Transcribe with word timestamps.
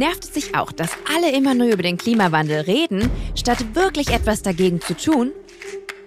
Nervt 0.00 0.24
es 0.24 0.32
sich 0.32 0.54
auch, 0.54 0.72
dass 0.72 0.92
alle 1.14 1.30
immer 1.30 1.52
nur 1.52 1.66
über 1.66 1.82
den 1.82 1.98
Klimawandel 1.98 2.60
reden, 2.60 3.10
statt 3.34 3.74
wirklich 3.74 4.08
etwas 4.08 4.40
dagegen 4.40 4.80
zu 4.80 4.96
tun? 4.96 5.30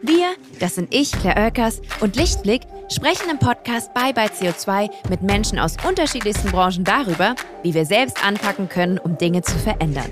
Wir, 0.01 0.33
das 0.59 0.73
sind 0.73 0.91
ich, 0.91 1.11
Claire 1.11 1.39
Oelkers 1.39 1.79
und 1.99 2.15
Lichtblick, 2.15 2.63
sprechen 2.91 3.29
im 3.29 3.37
Podcast 3.37 3.93
Bye 3.93 4.11
Bye 4.11 4.31
CO2 4.31 4.89
mit 5.11 5.21
Menschen 5.21 5.59
aus 5.59 5.77
unterschiedlichsten 5.87 6.49
Branchen 6.49 6.83
darüber, 6.83 7.35
wie 7.61 7.75
wir 7.75 7.85
selbst 7.85 8.25
anpacken 8.25 8.67
können, 8.67 8.97
um 8.97 9.19
Dinge 9.19 9.43
zu 9.43 9.59
verändern. 9.59 10.09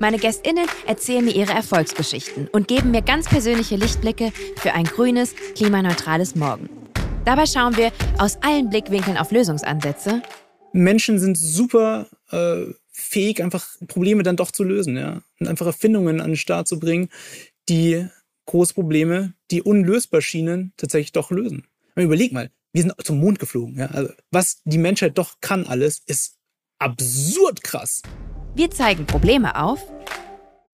Meine 0.00 0.18
GästInnen 0.18 0.66
erzählen 0.88 1.24
mir 1.24 1.36
ihre 1.36 1.52
Erfolgsgeschichten 1.52 2.48
und 2.48 2.66
geben 2.66 2.90
mir 2.90 3.02
ganz 3.02 3.28
persönliche 3.28 3.76
Lichtblicke 3.76 4.32
für 4.56 4.72
ein 4.72 4.82
grünes, 4.82 5.32
klimaneutrales 5.54 6.34
Morgen. 6.34 6.68
Dabei 7.24 7.46
schauen 7.46 7.76
wir 7.76 7.92
aus 8.18 8.36
allen 8.42 8.68
Blickwinkeln 8.68 9.16
auf 9.16 9.30
Lösungsansätze. 9.30 10.22
Menschen 10.72 11.20
sind 11.20 11.38
super 11.38 12.08
äh, 12.32 12.64
fähig, 12.96 13.42
einfach 13.42 13.68
Probleme 13.86 14.22
dann 14.22 14.36
doch 14.36 14.50
zu 14.50 14.64
lösen, 14.64 14.96
ja. 14.96 15.22
Und 15.38 15.48
einfach 15.48 15.66
Erfindungen 15.66 16.20
an 16.20 16.30
den 16.30 16.36
Start 16.36 16.66
zu 16.66 16.80
bringen, 16.80 17.10
die 17.68 18.06
große 18.46 18.74
Probleme, 18.74 19.34
die 19.50 19.62
unlösbar 19.62 20.22
schienen, 20.22 20.72
tatsächlich 20.76 21.12
doch 21.12 21.30
lösen. 21.30 21.66
Aber 21.94 22.04
überleg 22.04 22.32
mal, 22.32 22.50
wir 22.72 22.82
sind 22.82 22.94
zum 23.04 23.20
Mond 23.20 23.38
geflogen, 23.38 23.76
ja. 23.76 23.86
Also, 23.86 24.12
was 24.30 24.62
die 24.64 24.78
Menschheit 24.78 25.18
doch 25.18 25.40
kann 25.40 25.66
alles, 25.66 26.02
ist 26.06 26.38
absurd 26.78 27.62
krass. 27.62 28.02
Wir 28.54 28.70
zeigen 28.70 29.06
Probleme 29.06 29.62
auf. 29.62 29.80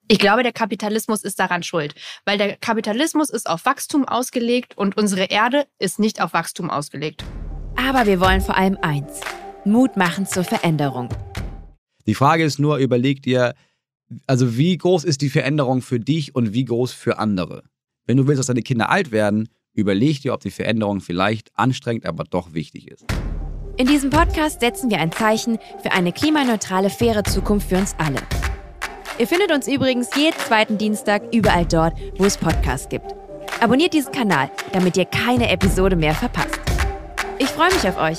Ich 0.06 0.18
glaube, 0.18 0.42
der 0.44 0.52
Kapitalismus 0.52 1.24
ist 1.24 1.40
daran 1.40 1.62
schuld, 1.62 1.94
weil 2.24 2.38
der 2.38 2.56
Kapitalismus 2.56 3.30
ist 3.30 3.48
auf 3.48 3.64
Wachstum 3.64 4.06
ausgelegt 4.06 4.76
und 4.76 4.96
unsere 4.96 5.24
Erde 5.24 5.66
ist 5.78 5.98
nicht 5.98 6.20
auf 6.20 6.34
Wachstum 6.34 6.70
ausgelegt. 6.70 7.24
Aber 7.76 8.06
wir 8.06 8.20
wollen 8.20 8.40
vor 8.40 8.56
allem 8.56 8.78
eins, 8.82 9.20
Mut 9.64 9.96
machen 9.96 10.26
zur 10.26 10.44
Veränderung. 10.44 11.08
Die 12.06 12.14
Frage 12.14 12.44
ist 12.44 12.58
nur, 12.58 12.78
überlegt 12.78 13.26
ihr, 13.26 13.54
also 14.26 14.56
wie 14.56 14.76
groß 14.76 15.04
ist 15.04 15.22
die 15.22 15.30
Veränderung 15.30 15.82
für 15.82 16.00
dich 16.00 16.34
und 16.34 16.52
wie 16.52 16.64
groß 16.64 16.92
für 16.92 17.18
andere? 17.18 17.62
Wenn 18.06 18.16
du 18.16 18.26
willst, 18.26 18.40
dass 18.40 18.46
deine 18.46 18.62
Kinder 18.62 18.90
alt 18.90 19.12
werden, 19.12 19.48
überleg 19.74 20.20
dir, 20.22 20.34
ob 20.34 20.40
die 20.40 20.50
Veränderung 20.50 21.00
vielleicht 21.00 21.50
anstrengend, 21.56 22.06
aber 22.06 22.24
doch 22.24 22.52
wichtig 22.52 22.90
ist. 22.90 23.04
In 23.76 23.86
diesem 23.86 24.10
Podcast 24.10 24.60
setzen 24.60 24.90
wir 24.90 24.98
ein 24.98 25.12
Zeichen 25.12 25.58
für 25.82 25.92
eine 25.92 26.12
klimaneutrale, 26.12 26.90
faire 26.90 27.24
Zukunft 27.24 27.68
für 27.68 27.78
uns 27.78 27.94
alle. 27.98 28.20
Ihr 29.18 29.26
findet 29.26 29.52
uns 29.52 29.68
übrigens 29.68 30.08
jeden 30.16 30.36
zweiten 30.38 30.78
Dienstag 30.78 31.22
überall 31.34 31.66
dort, 31.66 31.94
wo 32.16 32.24
es 32.24 32.36
Podcasts 32.36 32.88
gibt. 32.88 33.14
Abonniert 33.60 33.94
diesen 33.94 34.12
Kanal, 34.12 34.50
damit 34.72 34.96
ihr 34.96 35.04
keine 35.04 35.48
Episode 35.50 35.96
mehr 35.96 36.14
verpasst. 36.14 36.60
Ich 37.38 37.48
freue 37.48 37.72
mich 37.72 37.86
auf 37.88 37.98
euch. 37.98 38.18